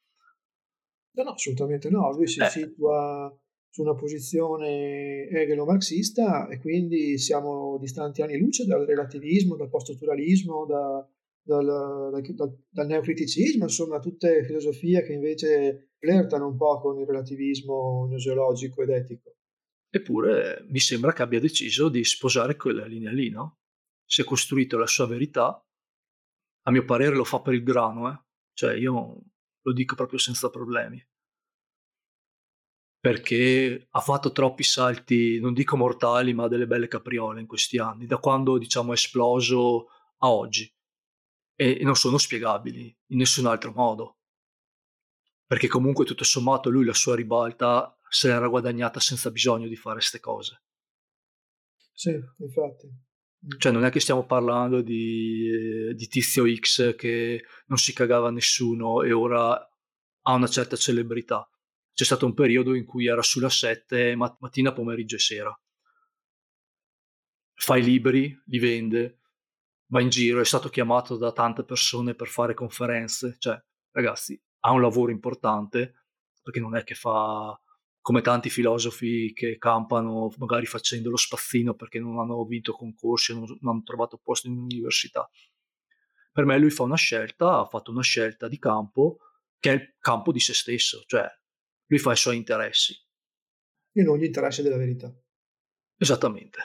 No, 1.11 1.23
no, 1.23 1.31
assolutamente 1.31 1.89
no. 1.89 2.13
Lui 2.13 2.27
si 2.27 2.39
eh. 2.39 2.47
situa 2.47 3.37
su 3.75 3.81
una 3.81 3.93
posizione 3.93 5.27
hegelo-marxista 5.27 6.47
e 6.47 6.61
quindi 6.61 7.17
siamo 7.17 7.77
distanti 7.77 8.21
anni 8.21 8.37
luce 8.37 8.65
dal 8.65 8.85
relativismo, 8.85 9.57
dal 9.57 9.67
post-strutturalismo, 9.67 10.65
da, 10.65 11.05
dal, 11.41 12.13
dal, 12.23 12.57
dal, 12.69 12.87
neocriticismo, 12.87 13.63
insomma 13.63 13.99
tutte 13.99 14.45
filosofie 14.45 15.03
che 15.03 15.11
invece 15.11 15.89
flirtano 15.99 16.47
un 16.47 16.55
po' 16.55 16.79
con 16.79 17.01
il 17.01 17.05
relativismo 17.05 18.07
gnoseologico 18.07 18.81
ed 18.81 18.91
etico. 18.91 19.35
Eppure 19.89 20.65
mi 20.69 20.79
sembra 20.79 21.11
che 21.11 21.23
abbia 21.23 21.41
deciso 21.41 21.89
di 21.89 22.05
sposare 22.05 22.55
quella 22.55 22.85
linea 22.85 23.11
lì, 23.11 23.29
no? 23.29 23.57
Si 24.05 24.21
è 24.21 24.23
costruito 24.23 24.77
la 24.77 24.87
sua 24.87 25.05
verità, 25.05 25.61
a 26.61 26.71
mio 26.71 26.85
parere 26.85 27.13
lo 27.13 27.25
fa 27.25 27.41
per 27.41 27.53
il 27.53 27.63
grano, 27.63 28.09
eh? 28.09 28.17
Cioè 28.53 28.73
io 28.75 29.21
lo 29.61 29.73
dico 29.73 29.95
proprio 29.95 30.17
senza 30.17 30.49
problemi. 30.49 31.05
Perché 33.05 33.87
ha 33.91 33.99
fatto 33.99 34.31
troppi 34.31 34.63
salti, 34.63 35.39
non 35.39 35.53
dico 35.53 35.77
mortali, 35.77 36.33
ma 36.33 36.47
delle 36.47 36.65
belle 36.65 36.87
capriole 36.87 37.39
in 37.39 37.45
questi 37.45 37.77
anni, 37.77 38.07
da 38.07 38.17
quando 38.17 38.57
diciamo 38.57 38.89
è 38.89 38.95
esploso 38.95 39.89
a 40.17 40.31
oggi. 40.31 40.67
E 41.55 41.81
non 41.83 41.93
sono 41.93 42.17
spiegabili 42.17 42.97
in 43.09 43.17
nessun 43.19 43.45
altro 43.45 43.71
modo. 43.73 44.17
Perché 45.45 45.67
comunque 45.67 46.03
tutto 46.03 46.23
sommato 46.23 46.71
lui 46.71 46.83
la 46.83 46.95
sua 46.95 47.15
ribalta 47.15 47.95
se 48.09 48.27
l'era 48.27 48.47
guadagnata 48.47 48.99
senza 48.99 49.29
bisogno 49.29 49.67
di 49.67 49.75
fare 49.75 49.97
queste 49.97 50.19
cose. 50.19 50.63
Sì, 51.93 52.09
infatti. 52.39 52.87
Mm. 52.87 53.59
Cioè 53.59 53.71
non 53.71 53.85
è 53.85 53.91
che 53.91 53.99
stiamo 53.99 54.25
parlando 54.25 54.81
di, 54.81 55.93
di 55.93 56.07
Tizio 56.07 56.51
X 56.51 56.95
che 56.95 57.43
non 57.67 57.77
si 57.77 57.93
cagava 57.93 58.31
nessuno 58.31 59.03
e 59.03 59.11
ora 59.11 59.53
ha 59.53 60.33
una 60.33 60.47
certa 60.47 60.75
celebrità. 60.75 61.47
C'è 61.95 62.03
stato 62.03 62.25
un 62.25 62.33
periodo 62.33 62.75
in 62.75 62.83
cui 62.83 63.07
era 63.07 63.21
sulla 63.21 63.49
7 63.49 64.17
mattina, 64.17 64.73
pomeriggio 64.73 65.15
e 65.15 65.19
sera. 65.19 65.59
Fa 67.53 67.77
i 67.77 67.83
libri, 67.83 68.37
li 68.47 68.59
vende, 68.59 69.19
va 69.85 70.01
in 70.01 70.09
giro, 70.09 70.41
è 70.41 70.45
stato 70.45 70.67
chiamato 70.67 71.15
da 71.15 71.31
tante 71.31 71.63
persone 71.63 72.13
per 72.13 72.27
fare 72.27 72.53
conferenze. 72.53 73.37
Cioè, 73.39 73.57
ragazzi, 73.91 74.37
ha 74.59 74.71
un 74.71 74.81
lavoro 74.81 75.11
importante 75.11 76.07
perché 76.43 76.59
non 76.59 76.75
è 76.75 76.83
che 76.83 76.95
fa 76.95 77.57
come 78.01 78.19
tanti 78.21 78.49
filosofi 78.49 79.31
che 79.33 79.57
campano 79.57 80.33
magari 80.37 80.65
facendo 80.65 81.09
lo 81.09 81.15
spazzino 81.15 81.75
perché 81.75 82.01
non 82.01 82.19
hanno 82.19 82.43
vinto 82.43 82.73
concorsi, 82.73 83.33
non, 83.33 83.45
non 83.61 83.73
hanno 83.75 83.83
trovato 83.83 84.19
posto 84.21 84.47
in 84.47 84.57
università. 84.57 85.29
Per 86.29 86.43
me 86.43 86.57
lui 86.57 86.71
fa 86.71 86.83
una 86.83 86.97
scelta, 86.97 87.59
ha 87.59 87.65
fatto 87.65 87.91
una 87.91 88.03
scelta 88.03 88.49
di 88.49 88.59
campo 88.59 89.19
che 89.57 89.71
è 89.71 89.73
il 89.75 89.95
campo 89.97 90.33
di 90.33 90.41
se 90.41 90.53
stesso, 90.53 91.03
cioè 91.07 91.25
lui 91.87 91.99
fa 91.99 92.11
i 92.13 92.17
suoi 92.17 92.37
interessi. 92.37 92.93
E 93.91 94.03
non 94.03 94.17
gli 94.17 94.25
interessi 94.25 94.61
della 94.61 94.77
verità. 94.77 95.13
Esattamente. 95.97 96.59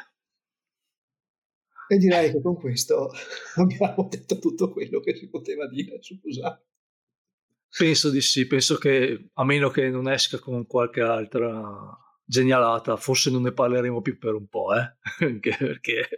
E 1.89 1.97
direi 1.97 2.31
che 2.31 2.41
con 2.41 2.55
questo 2.57 3.11
abbiamo 3.57 4.09
detto 4.09 4.39
tutto 4.39 4.71
quello 4.71 5.01
che 5.01 5.15
si 5.17 5.29
poteva 5.29 5.67
dire 5.67 6.01
su. 6.01 6.21
Penso 7.77 8.11
di 8.11 8.21
sì, 8.21 8.47
penso 8.47 8.77
che 8.77 9.31
a 9.33 9.45
meno 9.45 9.71
che 9.71 9.91
non 9.91 10.09
esca 10.09 10.39
con 10.39 10.67
qualche 10.67 11.01
altra 11.01 11.97
genialata, 12.25 12.97
forse 12.97 13.31
non 13.31 13.43
ne 13.43 13.53
parleremo 13.53 14.01
più 14.01 14.19
per 14.19 14.35
un 14.35 14.47
po', 14.47 14.75
eh? 14.75 14.97
Anche 15.27 15.57
perché 15.59 16.09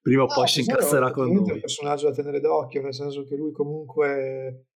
prima 0.00 0.22
o 0.22 0.26
no, 0.26 0.34
poi 0.34 0.48
si 0.48 0.60
incazzerà 0.60 1.10
con 1.10 1.32
noi. 1.32 1.48
È 1.48 1.52
un 1.54 1.60
personaggio 1.60 2.08
da 2.08 2.14
tenere 2.14 2.40
d'occhio, 2.40 2.82
nel 2.82 2.94
senso 2.94 3.24
che 3.24 3.34
lui 3.34 3.52
comunque 3.52 4.66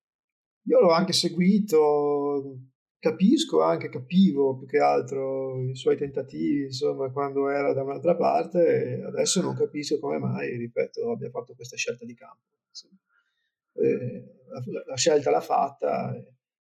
io 0.63 0.81
l'ho 0.81 0.91
anche 0.91 1.13
seguito, 1.13 2.59
capisco 3.01 3.63
anche, 3.63 3.89
capivo 3.89 4.59
più 4.59 4.67
che 4.67 4.79
altro 4.79 5.59
i 5.63 5.75
suoi 5.75 5.97
tentativi, 5.97 6.65
insomma, 6.65 7.11
quando 7.11 7.49
era 7.49 7.73
da 7.73 7.83
un'altra 7.83 8.15
parte, 8.15 9.03
adesso 9.05 9.41
non 9.41 9.57
capisco 9.57 9.99
come 9.99 10.19
mai, 10.19 10.57
ripeto, 10.57 11.11
abbia 11.11 11.31
fatto 11.31 11.55
questa 11.55 11.77
scelta 11.77 12.05
di 12.05 12.15
campo. 12.15 12.45
Eh, 13.73 14.43
la, 14.49 14.85
la, 14.87 14.97
scelta 14.97 15.31
l'ha 15.31 15.41
fatta, 15.41 16.13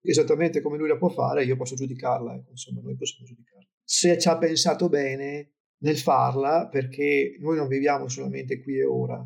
esattamente 0.01 0.61
come 0.61 0.77
lui 0.77 0.87
la 0.87 0.97
può 0.97 1.09
fare, 1.09 1.43
io 1.43 1.55
posso 1.55 1.75
giudicarla, 1.75 2.35
ecco, 2.35 2.51
insomma 2.51 2.81
noi 2.81 2.95
possiamo 2.95 3.25
giudicarla. 3.25 3.67
Se 3.83 4.19
ci 4.19 4.27
ha 4.27 4.37
pensato 4.37 4.87
bene 4.87 5.53
nel 5.79 5.97
farla, 5.97 6.67
perché 6.67 7.37
noi 7.39 7.57
non 7.57 7.67
viviamo 7.67 8.07
solamente 8.07 8.61
qui 8.61 8.77
e 8.77 8.85
ora, 8.85 9.25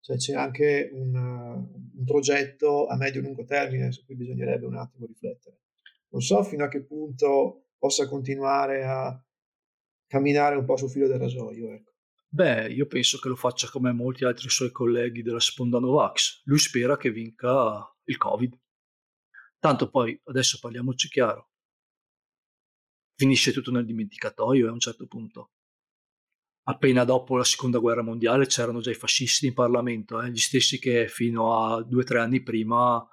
cioè 0.00 0.16
c'è 0.16 0.34
anche 0.34 0.88
un, 0.94 1.14
un 1.14 2.04
progetto 2.06 2.86
a 2.86 2.96
medio-lungo 2.96 3.44
termine 3.44 3.92
su 3.92 4.06
cui 4.06 4.16
bisognerebbe 4.16 4.64
un 4.64 4.76
attimo 4.76 5.04
riflettere. 5.04 5.58
Non 6.10 6.20
so 6.20 6.42
fino 6.42 6.64
a 6.64 6.68
che 6.68 6.82
punto 6.82 7.68
possa 7.78 8.08
continuare 8.08 8.84
a 8.84 9.22
camminare 10.06 10.56
un 10.56 10.64
po' 10.64 10.76
sul 10.76 10.90
filo 10.90 11.06
del 11.06 11.18
rasoio. 11.18 11.72
Ecco. 11.72 11.92
Beh, 12.30 12.68
io 12.68 12.86
penso 12.86 13.18
che 13.18 13.28
lo 13.28 13.36
faccia 13.36 13.68
come 13.68 13.92
molti 13.92 14.24
altri 14.24 14.48
suoi 14.48 14.70
colleghi 14.70 15.22
della 15.22 15.40
sponda 15.40 15.78
Novax. 15.78 16.42
Lui 16.44 16.58
spera 16.58 16.96
che 16.96 17.10
vinca 17.10 17.86
il 18.04 18.16
Covid. 18.16 18.58
Tanto 19.58 19.90
poi, 19.90 20.18
adesso 20.24 20.58
parliamoci 20.60 21.08
chiaro, 21.08 21.50
finisce 23.14 23.52
tutto 23.52 23.70
nel 23.70 23.84
dimenticatoio 23.84 24.68
a 24.68 24.72
un 24.72 24.78
certo 24.78 25.06
punto. 25.06 25.52
Appena 26.68 27.04
dopo 27.04 27.36
la 27.36 27.44
seconda 27.44 27.78
guerra 27.78 28.02
mondiale 28.02 28.46
c'erano 28.46 28.80
già 28.80 28.90
i 28.90 28.94
fascisti 28.94 29.46
in 29.46 29.54
Parlamento, 29.54 30.20
eh? 30.20 30.30
gli 30.30 30.36
stessi 30.36 30.78
che 30.78 31.08
fino 31.08 31.64
a 31.64 31.82
due 31.82 32.02
o 32.02 32.04
tre 32.04 32.20
anni 32.20 32.42
prima 32.42 33.04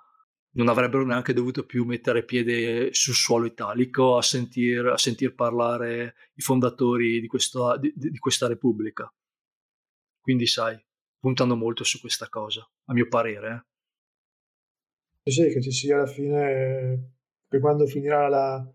non 0.56 0.70
avrebbero 0.70 1.06
neanche 1.06 1.34
dovuto 1.34 1.66
più 1.66 1.84
mettere 1.84 2.24
piede 2.24 2.94
sul 2.94 3.14
suolo 3.14 3.46
italico 3.46 4.18
a 4.18 4.22
sentir, 4.22 4.86
a 4.88 4.98
sentir 4.98 5.34
parlare 5.36 6.16
i 6.36 6.42
fondatori 6.42 7.20
di, 7.20 7.28
questo, 7.28 7.78
di, 7.78 7.92
di, 7.96 8.18
questa 8.18 8.48
Repubblica. 8.48 9.12
Quindi, 10.20 10.48
sai, 10.48 10.82
puntano 11.20 11.56
molto 11.56 11.84
su 11.84 12.00
questa 12.00 12.30
cosa, 12.30 12.68
a 12.86 12.94
mio 12.94 13.08
parere. 13.08 13.66
Eh. 15.24 15.32
Sì, 15.32 15.50
che 15.50 15.62
ci 15.62 15.72
sia 15.72 15.96
alla 15.96 16.08
fine, 16.08 17.16
che 17.48 17.60
quando 17.60 17.86
finirà 17.86 18.28
la... 18.30 18.74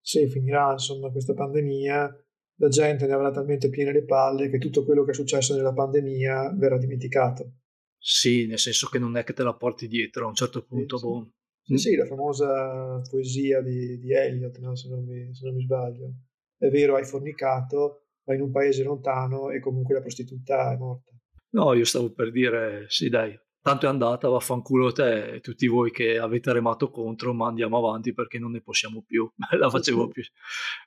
Sì, 0.00 0.28
finirà 0.28 0.72
insomma 0.72 1.10
questa 1.10 1.34
pandemia, 1.34 2.24
la 2.58 2.68
gente 2.68 3.06
ne 3.06 3.12
avrà 3.12 3.30
talmente 3.30 3.68
piene 3.68 3.92
le 3.92 4.04
palle 4.04 4.48
che 4.48 4.58
tutto 4.58 4.84
quello 4.84 5.04
che 5.04 5.10
è 5.10 5.14
successo 5.14 5.54
nella 5.54 5.72
pandemia 5.72 6.52
verrà 6.56 6.78
dimenticato. 6.78 7.52
Sì, 8.08 8.46
nel 8.46 8.60
senso 8.60 8.86
che 8.86 9.00
non 9.00 9.16
è 9.16 9.24
che 9.24 9.32
te 9.32 9.42
la 9.42 9.56
porti 9.56 9.88
dietro 9.88 10.26
a 10.26 10.28
un 10.28 10.34
certo 10.36 10.64
punto. 10.64 10.96
Sì, 10.96 11.04
sì. 11.04 11.10
Boh. 11.10 11.30
Sì, 11.60 11.76
sì, 11.76 11.96
la 11.96 12.06
famosa 12.06 13.00
poesia 13.10 13.60
di, 13.60 13.98
di 13.98 14.12
Eliot, 14.12 14.56
no? 14.60 14.76
se, 14.76 14.88
non 14.88 15.02
mi, 15.04 15.34
se, 15.34 15.44
non 15.44 15.56
mi, 15.56 15.64
sbaglio. 15.64 16.12
È 16.56 16.68
vero, 16.68 16.94
hai 16.94 17.04
fornicato, 17.04 18.04
vai 18.22 18.36
in 18.36 18.42
un 18.42 18.52
paese 18.52 18.84
lontano 18.84 19.50
e 19.50 19.58
comunque 19.58 19.94
la 19.94 20.02
prostituta 20.02 20.72
è 20.72 20.76
morta. 20.76 21.10
No, 21.50 21.72
io 21.72 21.84
stavo 21.84 22.12
per 22.12 22.30
dire, 22.30 22.84
sì 22.86 23.08
dai, 23.08 23.36
tanto 23.60 23.86
è 23.86 23.88
andata, 23.88 24.28
vaffanculo 24.28 24.92
te 24.92 25.34
e 25.34 25.40
tutti 25.40 25.66
voi 25.66 25.90
che 25.90 26.16
avete 26.16 26.52
remato 26.52 26.90
contro, 26.90 27.34
ma 27.34 27.48
andiamo 27.48 27.76
avanti 27.76 28.14
perché 28.14 28.38
non 28.38 28.52
ne 28.52 28.62
possiamo 28.62 29.02
più. 29.02 29.28
la 29.58 29.68
facevo 29.68 30.06
più, 30.06 30.22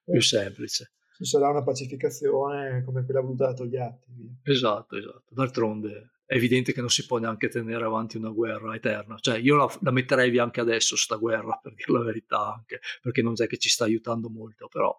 più 0.05 0.21
semplice. 0.21 0.93
Ci 1.17 1.25
sarà 1.25 1.49
una 1.49 1.63
pacificazione 1.63 2.81
come 2.85 3.03
quella 3.03 3.19
voluta 3.19 3.47
da 3.47 3.53
Togliatti. 3.55 4.39
Esatto, 4.43 4.95
esatto. 4.95 5.25
D'altronde 5.31 6.11
è 6.29 6.35
evidente 6.35 6.73
che 6.73 6.79
non 6.79 6.91
si 6.91 7.07
può 7.07 7.17
neanche 7.17 7.47
tenere 7.47 7.83
avanti 7.83 8.17
una 8.17 8.29
guerra 8.29 8.75
eterna. 8.75 9.17
Cioè, 9.17 9.39
io 9.39 9.55
la, 9.55 9.67
la 9.81 9.89
metterei 9.89 10.29
via 10.29 10.43
anche 10.43 10.59
adesso, 10.59 10.95
sta 10.95 11.15
guerra, 11.15 11.57
per 11.59 11.73
dire 11.73 11.91
la 11.91 12.03
verità, 12.03 12.53
anche 12.53 12.81
perché 13.01 13.23
non 13.23 13.33
è 13.35 13.47
che 13.47 13.57
ci 13.57 13.67
sta 13.67 13.85
aiutando 13.85 14.29
molto, 14.29 14.67
però 14.67 14.95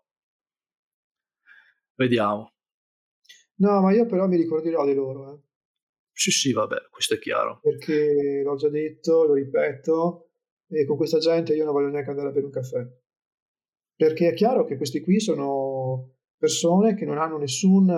vediamo. 1.95 2.53
No, 3.59 3.81
ma 3.81 3.93
io 3.93 4.07
però 4.07 4.27
mi 4.27 4.39
ricorderò 4.39 4.85
di 4.85 4.95
loro. 4.95 5.33
Eh. 5.33 5.41
Sì, 6.11 6.33
sì, 6.33 6.53
vabbè, 6.53 6.89
questo 6.91 7.15
è 7.15 7.19
chiaro. 7.21 7.61
Perché 7.63 8.43
l'ho 8.45 8.57
già 8.57 8.69
detto, 8.69 9.23
lo 9.23 9.35
ripeto, 9.35 10.31
e 10.67 10.85
con 10.85 10.97
questa 10.97 11.19
gente 11.19 11.55
io 11.55 11.63
non 11.65 11.75
voglio 11.75 11.91
neanche 11.91 12.11
andare 12.11 12.31
a 12.31 12.33
bere 12.33 12.47
un 12.47 12.51
caffè. 12.51 12.85
Perché 13.95 14.31
è 14.31 14.35
chiaro 14.35 14.65
che 14.65 14.77
questi 14.77 15.01
qui 15.01 15.21
sono 15.21 16.17
persone 16.37 16.97
che 16.97 17.05
non 17.05 17.19
hanno 17.19 17.39
nessun 17.39 17.89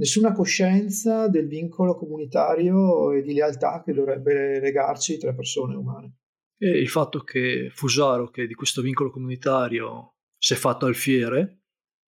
nessuna 0.00 0.32
coscienza 0.32 1.28
del 1.28 1.46
vincolo 1.46 1.94
comunitario 1.94 3.12
e 3.12 3.20
di 3.20 3.34
lealtà 3.34 3.82
che 3.84 3.92
dovrebbe 3.92 4.58
legarci 4.58 5.18
tra 5.18 5.34
persone 5.34 5.76
umane. 5.76 6.14
E 6.56 6.70
il 6.70 6.88
fatto 6.88 7.20
che 7.20 7.70
Fusaro, 7.72 8.30
che 8.30 8.46
di 8.46 8.54
questo 8.54 8.80
vincolo 8.80 9.10
comunitario 9.10 10.14
si 10.38 10.54
è 10.54 10.56
fatto 10.56 10.86
alfiere, 10.86 11.64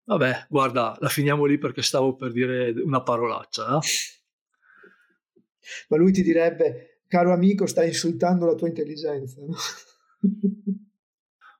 vabbè, 0.06 0.48
guarda, 0.50 0.96
la 1.00 1.10
finiamo 1.10 1.44
lì 1.44 1.58
perché 1.58 1.82
stavo 1.82 2.16
per 2.16 2.32
dire 2.32 2.72
una 2.82 3.04
parolaccia. 3.04 3.78
Eh? 3.78 3.80
Ma 5.90 5.98
lui 5.98 6.14
ti 6.14 6.24
direbbe, 6.24 7.02
caro 7.08 7.34
amico, 7.34 7.66
stai 7.66 7.90
insultando 7.90 8.46
la 8.46 8.56
tua 8.56 8.70
intelligenza. 8.70 9.42
No? 9.42 9.54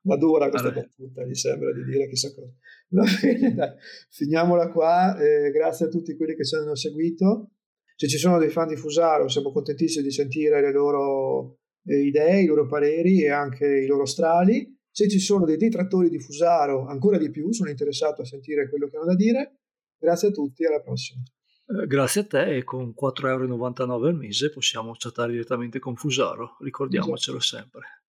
Madura 0.04 0.50
questa 0.50 0.70
allora. 0.70 0.82
battuta, 0.82 1.24
gli 1.26 1.36
sembra 1.36 1.72
di 1.74 1.84
dire 1.84 2.08
chissà 2.08 2.34
cosa. 2.34 2.52
Va 2.90 3.04
bene, 3.22 3.54
dai, 3.56 3.70
finiamola 4.10 4.72
qua. 4.72 5.18
Eh, 5.20 5.52
grazie 5.52 5.86
a 5.86 5.90
tutti 5.90 6.16
quelli 6.16 6.36
che 6.36 6.44
ci 6.44 6.56
hanno 6.56 6.76
seguito. 6.76 7.52
Se 7.96 8.08
ci 8.08 8.18
sono 8.18 8.40
dei 8.40 8.50
fan 8.50 8.68
di 8.68 8.76
Fusaro, 8.76 9.28
siamo 9.28 9.52
contentissimi 9.52 10.04
di 10.04 10.12
sentire 10.12 10.60
le 10.60 10.72
loro 10.72 11.60
eh, 11.86 12.02
idee, 12.02 12.42
i 12.42 12.48
loro 12.48 12.66
pareri 12.66 13.24
e 13.24 13.30
anche 13.30 13.66
i 13.66 13.86
loro 13.86 14.06
strali. 14.06 14.76
Se 14.90 15.08
ci 15.08 15.20
sono 15.20 15.46
dei 15.46 15.58
detrattori 15.58 16.10
di 16.10 16.20
Fusaro, 16.20 16.88
ancora 16.88 17.18
di 17.18 17.30
più, 17.30 17.52
sono 17.52 17.70
interessato 17.70 18.24
a 18.24 18.26
sentire 18.26 18.70
quello 18.70 18.90
che 18.90 18.98
hanno 18.98 19.06
da 19.06 19.16
dire. 19.16 19.60
Grazie 20.00 20.30
a 20.30 20.32
tutti, 20.32 20.66
alla 20.66 20.82
prossima. 20.82 21.22
Eh, 21.68 21.86
grazie 21.86 22.22
a 22.22 22.26
te 22.26 22.56
e 22.58 22.64
con 22.64 22.94
4,99 23.00 23.28
euro 23.28 24.08
al 24.08 24.16
mese 24.16 24.50
possiamo 24.50 24.94
chattare 24.98 25.32
direttamente 25.32 25.78
con 25.78 25.96
Fusaro, 25.96 26.58
ricordiamocelo 26.60 27.38
esatto. 27.38 27.62
sempre. 27.62 28.01